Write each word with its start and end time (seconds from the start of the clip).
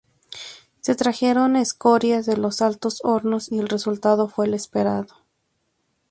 Se 0.79 0.95
trajeron 0.95 1.55
escorias 1.55 2.25
de 2.25 2.35
los 2.35 2.63
altos 2.63 3.01
hornos 3.03 3.51
y 3.51 3.59
el 3.59 3.67
resultado 3.69 4.27
fue 4.27 4.47
el 4.47 4.55
esperado. 4.55 5.15